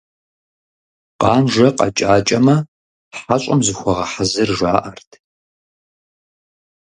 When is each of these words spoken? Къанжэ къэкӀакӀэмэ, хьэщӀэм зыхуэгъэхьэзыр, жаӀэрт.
Къанжэ 1.19 1.67
къэкӀакӀэмэ, 1.77 2.55
хьэщӀэм 3.17 3.59
зыхуэгъэхьэзыр, 3.65 4.49
жаӀэрт. 4.57 5.09